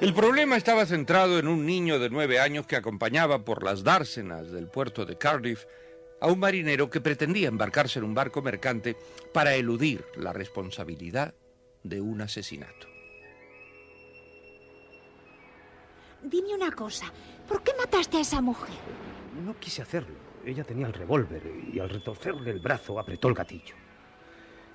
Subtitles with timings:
[0.00, 4.52] El problema estaba centrado en un niño de nueve años que acompañaba por las dársenas
[4.52, 5.64] del puerto de Cardiff
[6.20, 8.96] a un marinero que pretendía embarcarse en un barco mercante
[9.34, 11.34] para eludir la responsabilidad
[11.82, 12.86] de un asesinato.
[16.22, 17.12] Dime una cosa,
[17.48, 18.76] ¿por qué mataste a esa mujer?
[19.44, 20.14] No quise hacerlo.
[20.46, 23.74] Ella tenía el revólver y al retorcerle el brazo apretó el gatillo.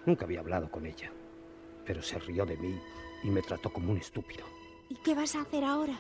[0.06, 1.14] Nunca había hablado con ella,
[1.86, 2.78] pero se rió de mí
[3.24, 4.44] y me trató como un estúpido.
[4.90, 5.94] ¿Y qué vas a hacer ahora?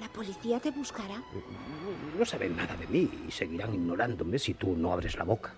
[0.00, 1.16] ¿La policía te buscará?
[1.16, 5.54] No, no saben nada de mí y seguirán ignorándome si tú no abres la boca.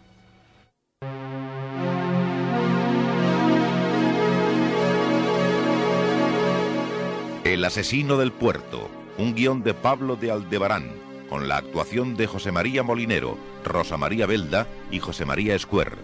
[7.44, 10.90] El asesino del puerto, un guion de Pablo de Aldebarán,
[11.28, 15.98] con la actuación de José María Molinero, Rosa María Belda y José María Escuer.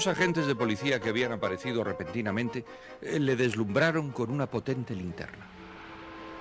[0.00, 2.64] Dos agentes de policía que habían aparecido repentinamente
[3.02, 5.46] eh, le deslumbraron con una potente linterna.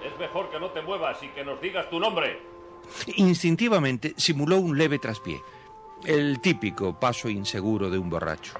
[0.02, 2.40] Es mejor que no te muevas y que nos digas tu nombre.
[3.18, 5.42] Instintivamente simuló un leve traspié,
[6.06, 8.54] el típico paso inseguro de un borracho.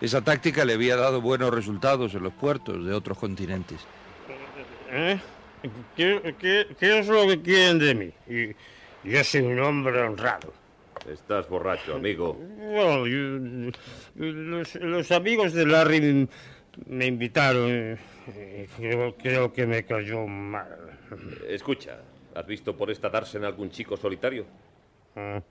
[0.00, 3.80] Esa táctica le había dado buenos resultados en los puertos de otros continentes.
[4.90, 5.20] ¿Eh?
[5.94, 8.10] ¿Qué, qué- qué es lo que quieren de mí?
[8.34, 8.56] Y-
[9.06, 10.50] yo soy un hombre honrado.
[11.10, 12.38] Estás borracho, amigo.
[13.06, 13.70] Yo-
[14.14, 16.28] los, los amigos de Larry
[16.86, 17.98] me invitaron
[18.76, 20.98] creo, creo que me cayó mal.
[21.48, 21.98] Escucha,
[22.34, 24.46] ¿has visto por esta dársena algún chico solitario?
[25.14, 25.42] Ah,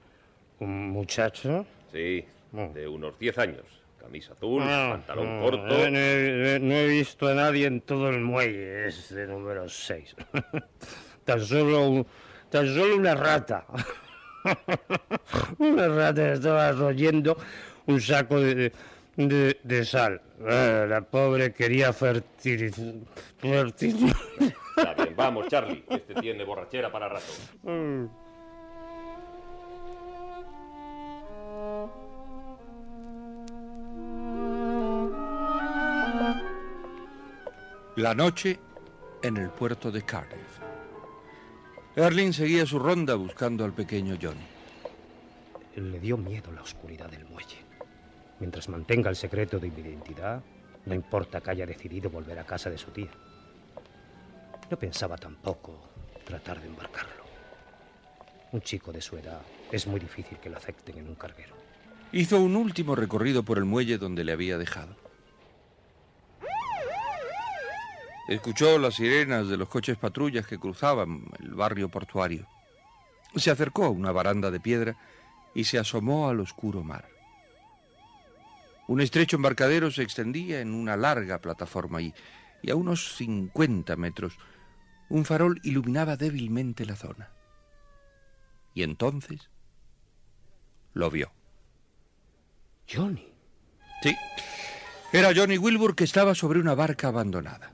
[0.60, 1.66] ¿Un muchacho?
[1.92, 3.64] Sí, de unos 10 años.
[4.00, 5.76] Camisa azul, Ah, pantalón no, corto.
[5.76, 9.70] eh, No, he- no he visto a nadie en todo el muelle, es de número
[9.70, 10.14] 6.
[11.24, 12.06] tan, solo,
[12.50, 13.66] tan solo una rata.
[15.60, 17.38] una rata estaba royendo
[17.88, 18.72] un saco de,
[19.16, 20.22] de- de sal.
[20.48, 22.86] Ah, la pobre quería fertilizar.
[23.42, 25.84] Está bien, vamos, Charlie.
[25.90, 27.32] Este tiene borrachera para rato.
[37.96, 38.60] La noche
[39.22, 40.60] en el puerto de Cardiff.
[41.96, 44.42] Erling seguía su ronda buscando al pequeño Johnny.
[45.76, 47.58] Le dio miedo la oscuridad del muelle.
[48.40, 50.42] Mientras mantenga el secreto de mi identidad,
[50.88, 53.12] no importa que haya decidido volver a casa de su tía.
[54.72, 55.88] No pensaba tampoco
[56.26, 57.24] tratar de embarcarlo.
[58.54, 61.54] Un chico de su edad es muy difícil que lo acepten en un carguero.
[62.12, 64.96] Hizo un último recorrido por el muelle donde le había dejado.
[68.28, 72.48] Escuchó las sirenas de los coches patrullas que cruzaban el barrio portuario.
[73.36, 74.96] Se acercó a una baranda de piedra
[75.54, 77.08] y se asomó al oscuro mar.
[78.88, 82.14] Un estrecho embarcadero se extendía en una larga plataforma y,
[82.62, 84.38] y a unos 50 metros
[85.10, 87.30] un farol iluminaba débilmente la zona.
[88.74, 89.50] Y entonces
[90.94, 91.32] lo vio.
[92.92, 93.28] Johnny.
[94.02, 94.16] Sí.
[95.12, 97.73] Era Johnny Wilbur que estaba sobre una barca abandonada.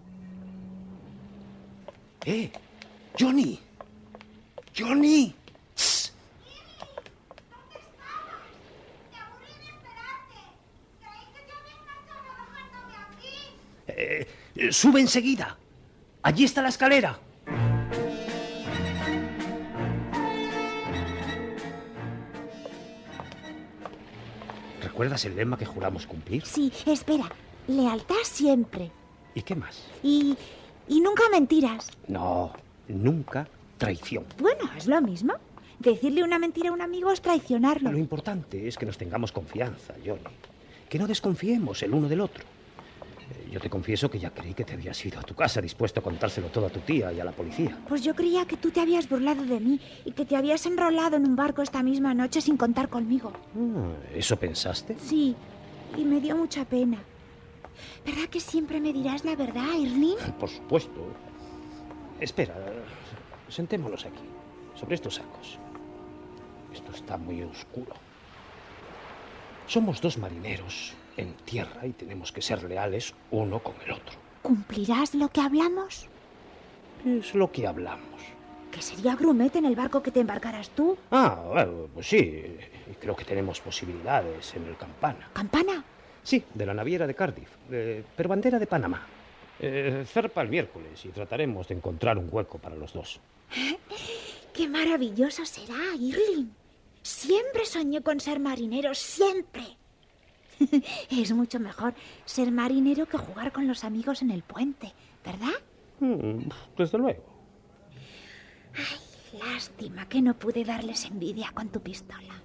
[2.31, 2.51] ¡Eh!
[3.19, 3.59] ¡Johnny!
[4.77, 5.33] ¡Johnny!
[5.75, 6.11] ¡Shh!
[13.87, 15.57] Eh, eh, sube enseguida.
[16.21, 17.19] Allí está la escalera.
[24.83, 26.45] ¿Recuerdas el lema que juramos cumplir?
[26.45, 27.31] Sí, espera.
[27.67, 28.91] Lealtad siempre.
[29.33, 29.83] ¿Y qué más?
[30.03, 30.37] Y
[30.89, 31.89] y nunca mentiras.
[32.07, 32.51] No,
[32.89, 33.47] nunca
[33.77, 34.25] traición.
[34.39, 35.33] Bueno, es lo mismo.
[35.79, 37.91] Decirle una mentira a un amigo es traicionarlo.
[37.91, 40.19] Lo importante es que nos tengamos confianza, Johnny.
[40.89, 42.43] Que no desconfiemos el uno del otro.
[42.43, 46.01] Eh, Yo te confieso que ya creí que te habías ido a tu casa dispuesto
[46.01, 47.77] a contárselo todo a tu tía y a la policía.
[47.87, 51.15] Pues yo creía que tú te habías burlado de mí y que te habías enrolado
[51.15, 53.31] en un barco esta misma noche sin contar conmigo.
[53.55, 54.97] Ah, ¿Eso pensaste?
[54.99, 55.33] Sí,
[55.95, 56.97] y me dio mucha pena.
[58.05, 60.17] ¿Verdad que siempre me dirás la verdad, Irlin?
[60.39, 61.13] Por supuesto.
[62.19, 62.55] Espera,
[63.47, 64.23] sentémonos aquí,
[64.75, 65.57] sobre estos sacos.
[66.73, 67.93] Esto está muy oscuro.
[69.67, 74.17] Somos dos marineros en tierra y tenemos que ser leales uno con el otro.
[74.41, 76.07] ¿Cumplirás lo que hablamos?
[77.03, 78.21] ¿Qué es lo que hablamos?
[78.71, 80.97] ¿Que sería grumete en el barco que te embarcaras tú?
[81.11, 82.57] Ah, bueno, pues sí.
[82.99, 85.29] Creo que tenemos posibilidades en el Campana.
[85.33, 85.83] ¿Campana?
[86.29, 89.01] Sí, de la naviera de Cardiff, eh, pero bandera de Panamá.
[89.59, 93.19] Eh, zarpa el miércoles y trataremos de encontrar un hueco para los dos.
[94.53, 96.53] ¡Qué maravilloso será, Irlin!
[97.01, 99.63] Siempre soñé con ser marinero, siempre.
[101.09, 101.95] es mucho mejor
[102.25, 104.93] ser marinero que jugar con los amigos en el puente,
[105.25, 105.59] ¿verdad?
[105.99, 106.47] Mm,
[106.77, 107.23] desde luego.
[109.33, 112.35] Lástima que no pude darles envidia con tu pistola.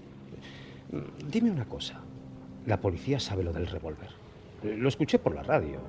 [0.90, 2.00] Mm, Dime una cosa.
[2.66, 4.08] La policía sabe lo del revólver.
[4.62, 5.81] Eh, Lo escuché por la radio.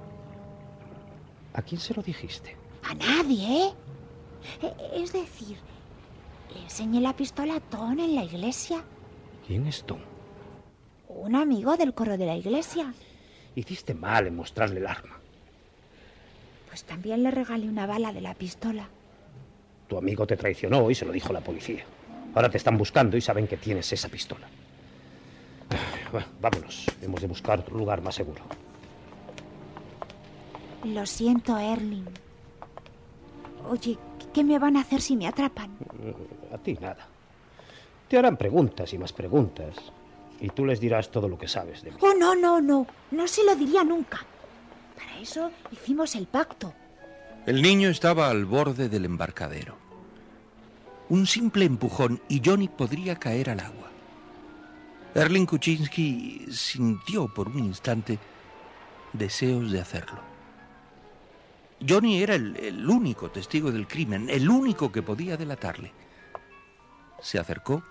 [1.53, 2.55] ¿A quién se lo dijiste?
[2.83, 3.73] A nadie, ¿eh?
[4.61, 5.57] E- Es decir,
[6.53, 8.83] le enseñé la pistola a Tom en la iglesia.
[9.47, 9.99] ¿Quién es Tom?
[11.07, 12.93] Un amigo del coro de la iglesia.
[13.55, 15.17] Hiciste mal en mostrarle el arma.
[16.67, 18.89] Pues también le regalé una bala de la pistola.
[19.87, 21.85] Tu amigo te traicionó y se lo dijo la policía.
[22.33, 24.45] Ahora te están buscando y saben que tienes esa pistola.
[26.41, 26.85] Vámonos.
[27.01, 28.41] Hemos de buscar otro lugar más seguro.
[30.83, 32.05] Lo siento, Erling.
[33.69, 33.97] Oye,
[34.33, 35.75] ¿qué me van a hacer si me atrapan?
[36.53, 37.07] A ti nada.
[38.07, 39.75] Te harán preguntas y más preguntas.
[40.39, 41.97] Y tú les dirás todo lo que sabes de mí.
[42.01, 42.85] Oh, no, no, no.
[43.11, 44.19] No se lo diría nunca.
[44.95, 46.73] Para eso hicimos el pacto.
[47.45, 49.77] El niño estaba al borde del embarcadero.
[51.09, 53.91] Un simple empujón y Johnny podría caer al agua.
[55.15, 58.19] Erling Kuczynski sintió por un instante
[59.13, 60.19] deseos de hacerlo.
[61.87, 65.93] Johnny era el, el único testigo del crimen, el único que podía delatarle.
[67.21, 67.81] Se acercó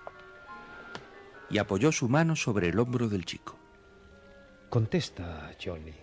[1.48, 3.56] y apoyó su mano sobre el hombro del chico.
[4.68, 5.94] Contesta, Johnny.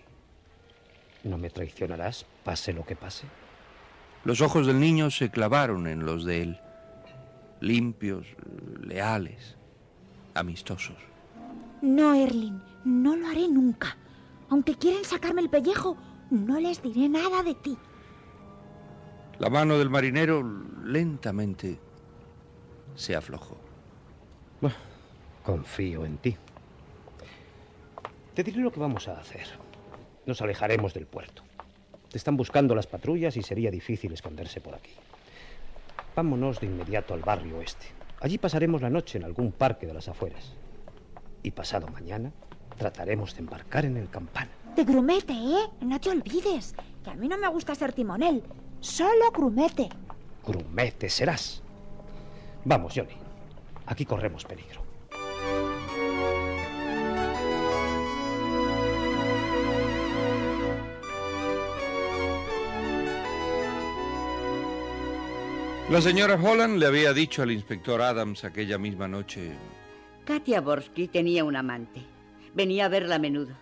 [1.22, 3.26] ¿No me traicionarás, pase lo que pase?
[4.24, 6.60] Los ojos del niño se clavaron en los de él,
[7.60, 8.26] limpios,
[8.80, 9.56] leales,
[10.34, 11.11] amistosos.
[11.82, 13.96] No, Erling, no lo haré nunca.
[14.48, 15.96] Aunque quieran sacarme el pellejo,
[16.30, 17.76] no les diré nada de ti.
[19.40, 20.42] La mano del marinero
[20.84, 21.80] lentamente
[22.94, 23.56] se aflojó.
[24.60, 24.76] Bueno,
[25.42, 26.36] confío en ti.
[28.34, 29.46] Te diré lo que vamos a hacer.
[30.24, 31.42] Nos alejaremos del puerto.
[32.08, 34.92] Te están buscando las patrullas y sería difícil esconderse por aquí.
[36.14, 37.86] Vámonos de inmediato al barrio oeste.
[38.20, 40.54] Allí pasaremos la noche en algún parque de las afueras.
[41.42, 42.32] Y pasado mañana
[42.78, 44.50] trataremos de embarcar en el campana.
[44.76, 45.68] De grumete, ¿eh?
[45.80, 48.42] No te olvides, que a mí no me gusta ser timonel.
[48.80, 49.88] Solo grumete.
[50.46, 51.62] Grumete serás.
[52.64, 53.16] Vamos, Johnny.
[53.86, 54.82] Aquí corremos peligro.
[65.90, 69.52] La señora Holland le había dicho al inspector Adams aquella misma noche,
[70.24, 72.00] Katia Borsky tenía un amante.
[72.54, 73.56] Venía a verla a menudo.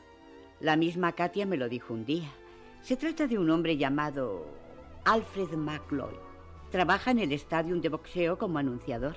[0.61, 2.31] La misma Katia me lo dijo un día.
[2.83, 4.47] Se trata de un hombre llamado
[5.07, 6.13] Alfred McLeod.
[6.71, 9.17] Trabaja en el estadio de boxeo como anunciador.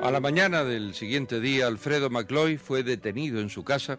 [0.00, 3.98] A la mañana del siguiente día, Alfredo McLoy fue detenido en su casa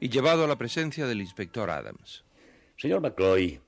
[0.00, 2.24] y llevado a la presencia del inspector Adams.
[2.76, 3.60] Señor McCloy,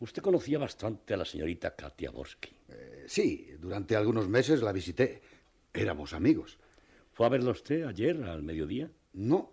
[0.00, 2.53] usted conocía bastante a la señorita Katia Borsky.
[3.06, 5.22] Sí, durante algunos meses la visité.
[5.72, 6.58] Éramos amigos.
[7.12, 8.90] ¿Fue a verla usted ayer al mediodía?
[9.12, 9.52] No,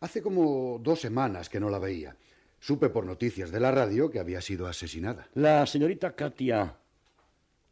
[0.00, 2.16] hace como dos semanas que no la veía.
[2.60, 5.28] Supe por noticias de la radio que había sido asesinada.
[5.34, 6.76] ¿La señorita Katia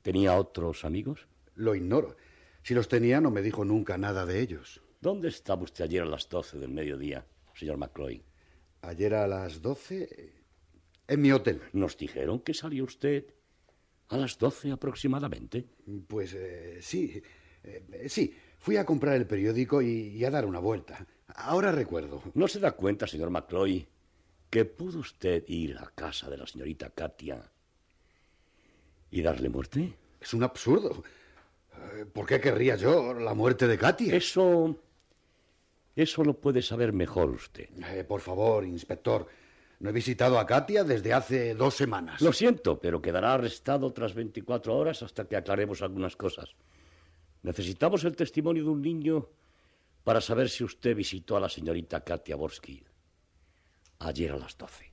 [0.03, 1.27] tenía otros amigos?
[1.57, 2.17] Lo ignoro.
[2.63, 4.83] Si los tenía, no me dijo nunca nada de ellos.
[5.01, 8.23] ¿Dónde estaba usted ayer a las doce del mediodía, señor McCloy?
[8.83, 10.35] Ayer a las doce,
[11.09, 11.61] en mi hotel.
[11.73, 13.27] Nos dijeron que salió usted
[14.09, 15.65] ¿A las doce aproximadamente?
[16.07, 17.21] Pues eh, sí,
[17.65, 18.35] eh, sí.
[18.59, 21.07] Fui a comprar el periódico y, y a dar una vuelta.
[21.35, 22.23] Ahora recuerdo.
[22.35, 23.87] ¿No se da cuenta, señor McCloy,
[24.51, 27.51] que pudo usted ir a casa de la señorita Katia
[29.11, 29.95] y darle muerte?
[30.21, 31.03] Es un absurdo.
[31.95, 34.15] Eh, ¿Por qué querría yo la muerte de Katia?
[34.15, 34.77] Eso.
[35.95, 37.69] Eso lo puede saber mejor usted.
[37.93, 39.27] Eh, por favor, inspector.
[39.79, 42.21] No he visitado a Katia desde hace dos semanas.
[42.23, 46.55] Lo siento, pero quedará arrestado tras 24 horas hasta que aclaremos algunas cosas.
[47.43, 49.29] Necesitamos el testimonio de un niño
[50.03, 52.83] para saber si usted visitó a la señorita Katia Borsky
[53.99, 54.93] ayer a las 12.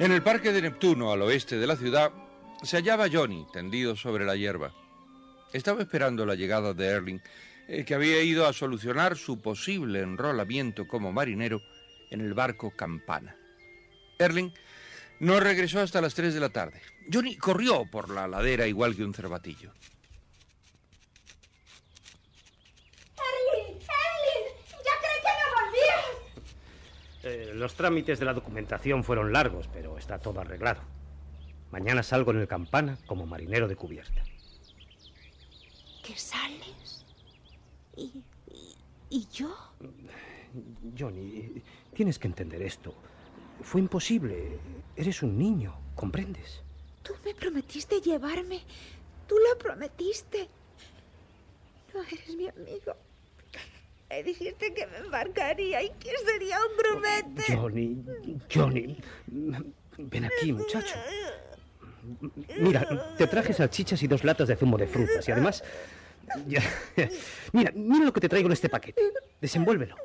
[0.00, 2.10] En el parque de Neptuno, al oeste de la ciudad,
[2.62, 4.72] se hallaba Johnny tendido sobre la hierba.
[5.52, 7.20] Estaba esperando la llegada de Erling,
[7.68, 11.62] eh, que había ido a solucionar su posible enrolamiento como marinero
[12.10, 13.36] en el barco Campana.
[14.18, 14.52] Erling
[15.20, 16.80] no regresó hasta las 3 de la tarde.
[17.12, 19.72] Johnny corrió por la ladera igual que un cervatillo.
[23.16, 23.76] ¡Erling!
[23.76, 24.46] ¡Erling!
[24.68, 26.06] ¡Ya creí que no volvías!
[27.22, 30.99] Eh, los trámites de la documentación fueron largos, pero está todo arreglado.
[31.70, 34.22] Mañana salgo en el campana como marinero de cubierta.
[36.02, 37.04] ¿Qué sales?
[37.96, 38.76] ¿Y, y,
[39.10, 39.54] y yo?
[40.98, 41.62] Johnny,
[41.94, 42.94] tienes que entender esto.
[43.62, 44.58] Fue imposible.
[44.96, 46.62] Eres un niño, ¿comprendes?
[47.02, 48.62] Tú me prometiste llevarme.
[49.28, 50.48] Tú lo prometiste.
[51.94, 52.96] No eres mi amigo.
[54.08, 57.56] Me dijiste que me embarcaría y que sería un grumete.
[57.56, 58.04] Johnny,
[58.52, 58.98] Johnny,
[59.98, 60.96] ven aquí, muchacho.
[62.58, 65.62] Mira, te traje salchichas y dos latas de zumo de frutas y además...
[66.46, 66.62] ya-
[67.52, 69.02] Mira, mira lo que te traigo en este paquete.
[69.40, 69.96] Desenvuélvelo.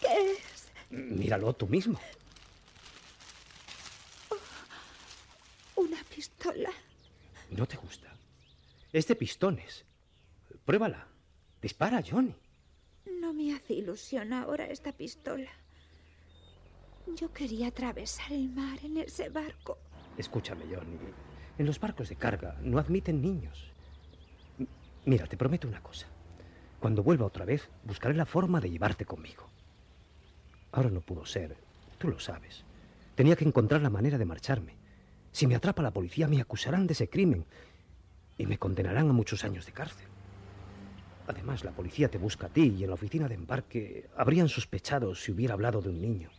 [0.00, 0.68] ¿Qué es?
[0.90, 1.98] Míralo tú mismo.
[5.76, 6.70] Una pistola.
[7.50, 8.12] ¿No te gusta?
[8.92, 9.84] Es de pistones.
[10.64, 11.06] Pruébala.
[11.60, 12.34] Dispara, Johnny.
[13.20, 15.50] No me hace ilusión ahora esta pistola.
[17.16, 19.78] Yo quería atravesar el mar en ese barco.
[20.16, 20.98] Escúchame, Johnny.
[21.58, 23.72] En los barcos de carga no admiten niños.
[25.04, 26.06] Mira, te prometo una cosa.
[26.80, 29.48] Cuando vuelva otra vez, buscaré la forma de llevarte conmigo.
[30.72, 31.56] Ahora no pudo ser.
[31.98, 32.64] Tú lo sabes.
[33.14, 34.76] Tenía que encontrar la manera de marcharme.
[35.32, 37.44] Si me atrapa la policía, me acusarán de ese crimen
[38.38, 40.06] y me condenarán a muchos años de cárcel.
[41.26, 45.14] Además, la policía te busca a ti y en la oficina de embarque habrían sospechado
[45.14, 46.30] si hubiera hablado de un niño.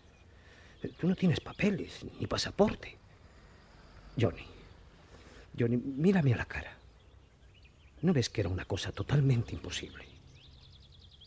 [1.00, 2.98] Tú no tienes papeles ni pasaporte.
[4.20, 4.46] Johnny,
[5.58, 6.76] Johnny, mírame a la cara.
[8.02, 10.06] ¿No ves que era una cosa totalmente imposible?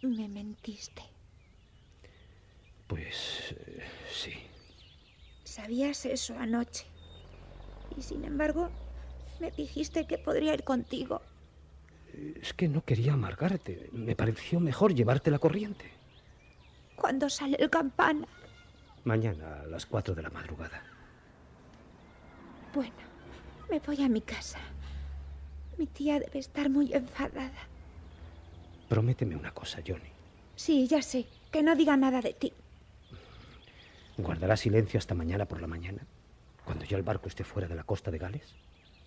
[0.03, 1.03] Me mentiste.
[2.87, 4.33] Pues eh, sí.
[5.45, 6.87] Sabías eso anoche.
[7.97, 8.71] Y sin embargo,
[9.41, 11.21] me dijiste que podría ir contigo.
[12.41, 13.91] Es que no quería amargarte.
[13.93, 15.91] Me pareció mejor llevarte la corriente.
[16.97, 18.27] Cuando sale el campana.
[19.05, 20.83] Mañana a las cuatro de la madrugada.
[22.79, 22.95] Bueno,
[23.69, 24.61] me voy a mi casa.
[25.79, 27.67] Mi tía debe estar muy enfadada.
[28.89, 30.13] Prométeme una cosa, Johnny.
[30.55, 31.27] Sí, ya sé.
[31.51, 32.53] Que no diga nada de ti.
[34.17, 36.07] ¿Guardarás silencio hasta mañana por la mañana?
[36.65, 38.55] Cuando ya el barco esté fuera de la costa de Gales.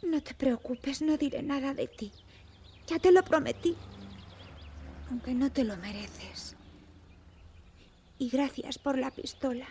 [0.03, 2.11] No te preocupes, no diré nada de ti.
[2.87, 3.77] Ya te lo prometí.
[5.09, 6.57] Aunque no te lo mereces.
[8.19, 9.67] Y gracias por la pistola.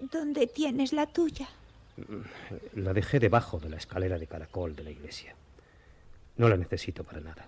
[0.00, 1.48] ¿Dónde tienes la tuya?
[2.74, 5.34] La dejé debajo de la escalera de caracol de la iglesia.
[6.36, 7.46] No la necesito para nada.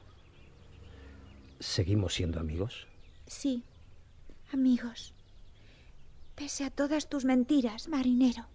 [1.59, 2.87] ¿Seguimos siendo amigos?
[3.27, 3.65] Sí,
[4.53, 5.15] amigos.
[6.37, 8.47] Pese a todas tus mentiras, marinero.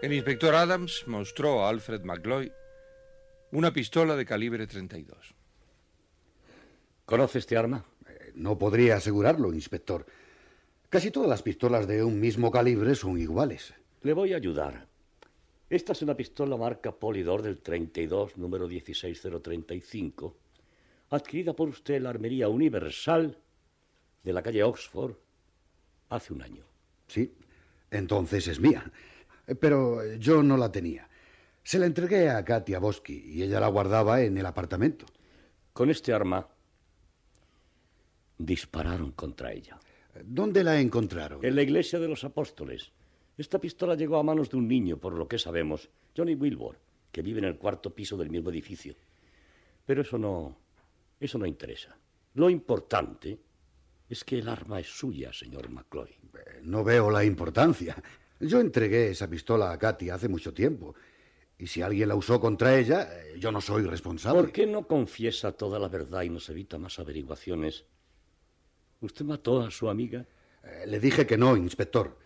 [0.00, 2.52] El inspector Adams mostró a Alfred McLoy
[3.52, 5.34] una pistola de calibre 32.
[7.04, 7.84] ¿Conoce este arma?
[8.08, 10.06] Eh, No podría asegurarlo, inspector.
[10.88, 13.74] Casi todas las pistolas de un mismo calibre son iguales.
[14.02, 14.86] Le voy a ayudar.
[15.70, 20.36] Esta es una pistola marca Polidor del 32, número 16035,
[21.10, 23.38] adquirida por usted en la Armería Universal
[24.22, 25.14] de la calle Oxford
[26.10, 26.64] hace un año.
[27.08, 27.32] Sí,
[27.90, 28.90] entonces es mía.
[29.46, 31.08] Eh, Pero yo no la tenía.
[31.62, 35.06] Se la entregué a Katia Bosky y ella la guardaba en el apartamento.
[35.72, 36.46] Con este arma
[38.36, 39.78] dispararon contra ella.
[40.24, 41.44] ¿Dónde la encontraron?
[41.44, 42.92] En la iglesia de los apóstoles.
[43.38, 46.78] Esta pistola llegó a manos de un niño, por lo que sabemos, Johnny Wilbur,
[47.10, 48.94] que vive en el cuarto piso del mismo edificio.
[49.86, 50.58] Pero eso no.
[51.18, 51.96] eso no interesa.
[52.34, 53.38] Lo importante
[54.08, 56.14] es que el arma es suya, señor McCloy.
[56.62, 58.02] No veo la importancia.
[58.40, 60.94] Yo entregué esa pistola a Katy hace mucho tiempo.
[61.62, 64.42] Y si alguien la usó contra ella, eh, yo no soy responsable.
[64.42, 67.84] ¿Por qué no confiesa toda la verdad y nos evita más averiguaciones?
[69.00, 70.26] ¿Usted mató a su amiga?
[70.64, 72.18] Eh, le dije que no, inspector.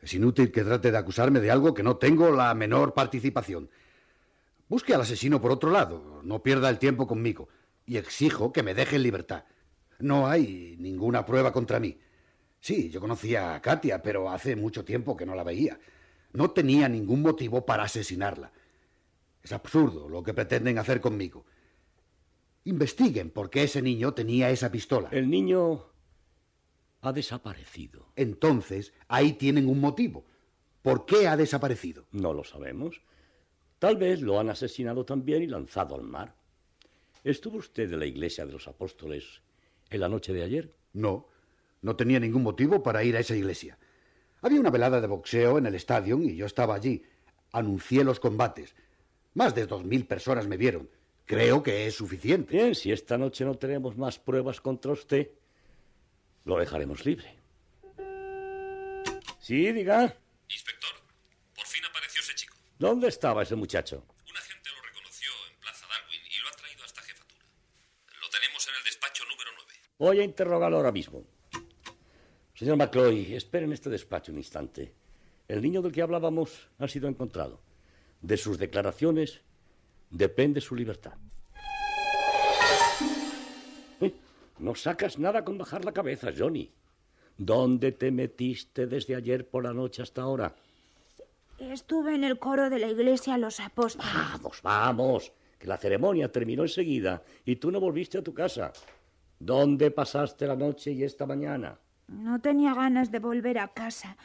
[0.00, 3.68] Es inútil que trate de acusarme de algo que no tengo la menor participación.
[4.70, 7.50] Busque al asesino por otro lado, no pierda el tiempo conmigo,
[7.84, 9.44] y exijo que me deje en libertad.
[9.98, 12.00] No hay ninguna prueba contra mí.
[12.58, 15.78] Sí, yo conocía a Katia, pero hace mucho tiempo que no la veía.
[16.32, 18.50] No tenía ningún motivo para asesinarla.
[19.42, 21.44] Es absurdo lo que pretenden hacer conmigo.
[22.64, 25.08] Investiguen por qué ese niño tenía esa pistola.
[25.10, 25.86] El niño
[27.00, 28.12] ha desaparecido.
[28.16, 30.24] Entonces, ahí tienen un motivo.
[30.82, 32.06] ¿Por qué ha desaparecido?
[32.12, 33.02] No lo sabemos.
[33.78, 36.34] Tal vez lo han asesinado también y lanzado al mar.
[37.24, 39.42] ¿Estuvo usted en la iglesia de los apóstoles
[39.90, 40.74] en la noche de ayer?
[40.92, 41.28] No,
[41.82, 43.78] no tenía ningún motivo para ir a esa iglesia.
[44.40, 47.02] Había una velada de boxeo en el estadio y yo estaba allí.
[47.52, 48.74] Anuncié los combates.
[49.38, 50.90] Más de dos mil personas me vieron.
[51.24, 52.56] Creo que es suficiente.
[52.56, 55.30] Bien, si esta noche no tenemos más pruebas contra usted,
[56.44, 57.38] lo dejaremos libre.
[59.38, 60.12] Sí, diga.
[60.48, 60.90] Inspector,
[61.54, 62.56] por fin apareció ese chico.
[62.80, 64.04] ¿Dónde estaba ese muchacho?
[64.28, 67.44] Un agente lo reconoció en Plaza Darwin y lo ha traído hasta jefatura.
[68.20, 69.72] Lo tenemos en el despacho número 9.
[70.00, 71.22] Voy a interrogarlo ahora mismo.
[72.56, 74.92] Señor McCloy, espere en este despacho un instante.
[75.46, 77.67] El niño del que hablábamos ha sido encontrado.
[78.20, 79.40] De sus declaraciones
[80.10, 81.14] depende su libertad.
[84.00, 84.14] Eh,
[84.58, 86.70] No sacas nada con bajar la cabeza, Johnny.
[87.36, 90.54] ¿Dónde te metiste desde ayer por la noche hasta ahora?
[91.58, 94.12] Estuve en el coro de la iglesia Los Apóstoles.
[94.12, 98.72] Vamos, vamos, que la ceremonia terminó enseguida y tú no volviste a tu casa.
[99.38, 101.78] ¿Dónde pasaste la noche y esta mañana?
[102.08, 104.16] No tenía ganas de volver a casa.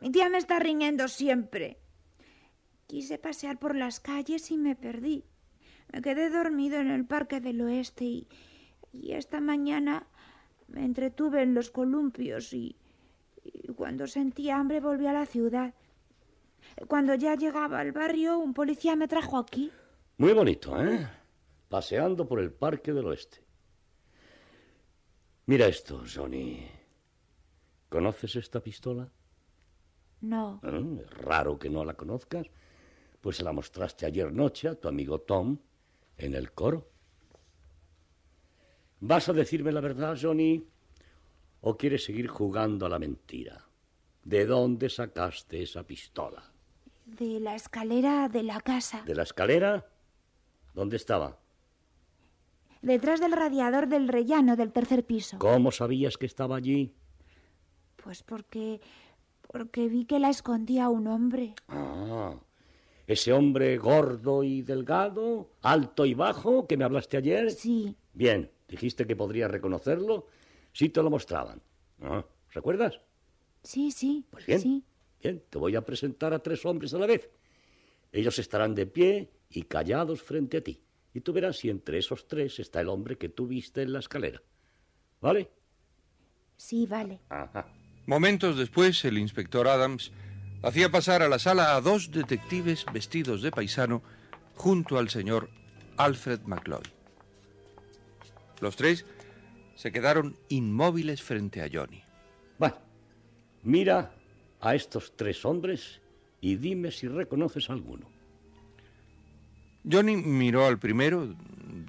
[0.00, 1.78] Mi tía me está riñendo siempre.
[2.88, 5.22] Quise pasear por las calles y me perdí.
[5.92, 8.28] Me quedé dormido en el Parque del Oeste y,
[8.92, 10.06] y esta mañana
[10.68, 12.76] me entretuve en los columpios y,
[13.44, 15.74] y cuando sentí hambre volví a la ciudad.
[16.86, 19.70] Cuando ya llegaba al barrio, un policía me trajo aquí.
[20.16, 21.06] Muy bonito, ¿eh?
[21.68, 23.44] Paseando por el Parque del Oeste.
[25.44, 26.66] Mira esto, Johnny.
[27.90, 29.10] ¿Conoces esta pistola?
[30.22, 30.60] No.
[30.62, 31.04] ¿Eh?
[31.04, 32.46] Es raro que no la conozcas.
[33.20, 35.58] Pues se la mostraste ayer noche a tu amigo Tom
[36.16, 36.88] en el coro.
[39.00, 40.66] ¿Vas a decirme la verdad, Johnny?
[41.60, 43.66] ¿O quieres seguir jugando a la mentira?
[44.24, 46.42] ¿De dónde sacaste esa pistola?
[47.06, 49.02] De la escalera de la casa.
[49.02, 49.86] ¿De la escalera?
[50.74, 51.38] ¿Dónde estaba?
[52.82, 55.38] Detrás del radiador del rellano del tercer piso.
[55.38, 56.94] ¿Cómo sabías que estaba allí?
[57.96, 58.80] Pues porque.
[59.50, 61.54] porque vi que la escondía un hombre.
[61.68, 62.36] Ah,
[63.08, 67.50] ese hombre gordo y delgado, alto y bajo, que me hablaste ayer.
[67.50, 67.96] Sí.
[68.12, 70.26] Bien, dijiste que podría reconocerlo
[70.72, 71.62] si te lo mostraban.
[72.02, 73.00] Ah, ¿Recuerdas?
[73.62, 74.26] Sí, sí.
[74.30, 74.60] Pues bien.
[74.60, 74.84] Sí.
[75.22, 77.30] Bien, te voy a presentar a tres hombres a la vez.
[78.12, 80.82] Ellos estarán de pie y callados frente a ti.
[81.14, 84.00] Y tú verás si entre esos tres está el hombre que tú viste en la
[84.00, 84.42] escalera.
[85.22, 85.48] ¿Vale?
[86.58, 87.20] Sí, vale.
[87.30, 87.72] Ajá.
[88.04, 90.12] Momentos después, el inspector Adams
[90.62, 94.02] hacía pasar a la sala a dos detectives vestidos de paisano
[94.54, 95.50] junto al señor
[95.96, 96.86] Alfred McLeod.
[98.60, 99.04] Los tres
[99.76, 102.02] se quedaron inmóviles frente a Johnny.
[102.58, 102.76] Bueno,
[103.62, 104.12] mira
[104.60, 106.00] a estos tres hombres
[106.40, 108.08] y dime si reconoces a alguno.
[109.90, 111.34] Johnny miró al primero,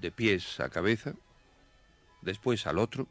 [0.01, 1.15] de pies a cabeza,
[2.21, 3.07] después al otro,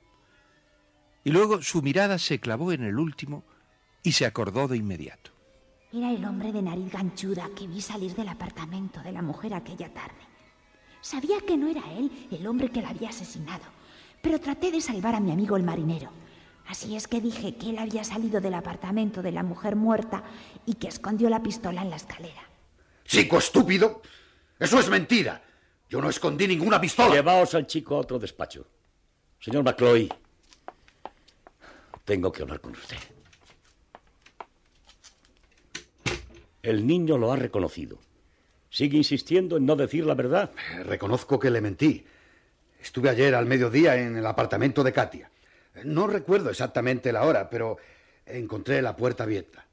[1.25, 3.45] y luego su mirada se clavó en el último
[4.03, 5.38] y se acordó de inmediato.
[5.91, 9.89] Era el hombre de nariz ganchuda que vi salir del apartamento de la mujer aquella
[9.89, 10.21] tarde.
[11.01, 13.65] Sabía que no era él el hombre que la había asesinado,
[14.21, 16.11] pero traté de salvar a mi amigo el marinero.
[16.67, 20.23] Así es que dije que él había salido del apartamento de la mujer muerta
[20.67, 22.43] y que escondió la pistola en la escalera.
[23.07, 24.03] Chico estúpido.
[24.59, 25.43] Eso es mentira.
[25.89, 27.15] Yo no escondí ninguna pistola.
[27.15, 28.67] Llevaos al chico a otro despacho.
[29.41, 30.07] Señor McCloy,
[32.05, 32.99] tengo que hablar con usted.
[36.63, 37.99] El niño lo ha reconocido.
[38.71, 40.51] ¿Sigue insistiendo en no decir la verdad?
[40.75, 42.05] Eh, Reconozco que le mentí.
[42.81, 45.31] Estuve ayer al mediodía en el apartamento de Katia.
[45.85, 47.79] No recuerdo exactamente la hora, pero
[48.27, 49.67] encontré la puerta abierta.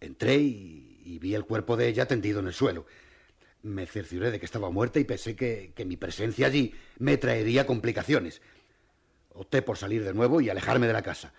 [0.00, 2.86] Entré y, vi el cuerpo de ella tendido en el suelo.
[3.62, 7.66] Me cercioré de que estaba muerta y pensé que, que mi presencia allí me traería
[7.66, 8.40] complicaciones.
[9.30, 11.32] Opté por salir de nuevo y alejarme de la casa.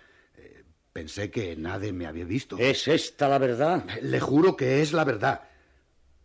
[1.00, 2.58] Pensé que nadie me había visto.
[2.58, 3.86] ¿Es esta la verdad?
[4.02, 5.42] Le juro que es la verdad.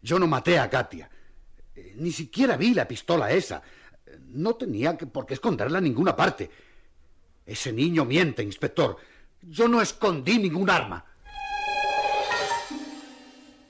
[0.02, 1.08] Yo no maté a Katia.
[1.76, 3.62] Eh, Ni siquiera vi la pistola esa.
[4.30, 6.50] No tenía que- por qué esconderla en ninguna parte.
[7.46, 8.96] Ese niño miente, inspector.
[9.42, 11.04] Yo no escondí ningún arma.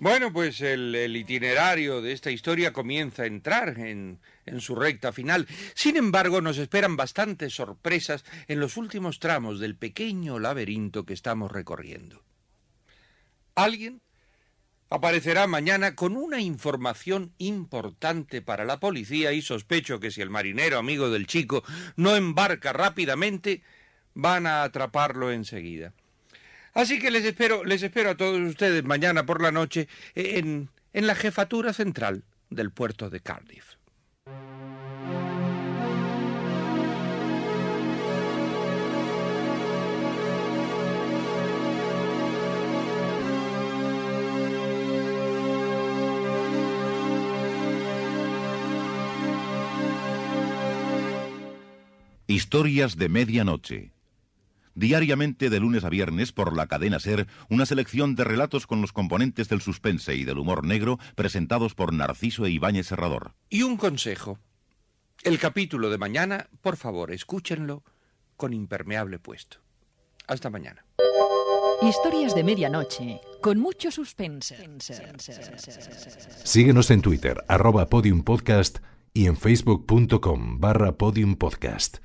[0.04, 5.48] Bueno, pues el, itinerario de esta historia comienza a entrar en, en su recta final.
[5.74, 11.50] Sin embargo, nos esperan bastantes sorpresas en los últimos tramos del pequeño laberinto que estamos
[11.50, 12.22] recorriendo.
[13.54, 14.02] Alguien
[14.90, 20.76] aparecerá mañana con una información importante para la policía y sospecho que si el marinero
[20.76, 21.64] amigo del chico
[21.96, 23.62] no embarca rápidamente,
[24.12, 25.94] van a atraparlo enseguida.
[26.74, 31.06] Así que les espero, les espero a todos ustedes mañana por la noche en, en
[31.06, 33.76] la jefatura central del puerto de Cardiff.
[52.26, 53.93] Historias de Medianoche.
[54.74, 58.92] Diariamente de lunes a viernes por la cadena Ser, una selección de relatos con los
[58.92, 63.34] componentes del suspense y del humor negro presentados por Narciso e Ibáñez Serrador.
[63.48, 64.38] Y un consejo.
[65.22, 67.84] El capítulo de mañana, por favor, escúchenlo
[68.36, 69.58] con impermeable puesto.
[70.26, 70.84] Hasta mañana.
[71.82, 74.56] Historias de medianoche, con mucho suspense.
[76.44, 78.78] Síguenos en Twitter, arroba podiumpodcast
[79.12, 81.98] y en facebook.com barra podiumpodcast.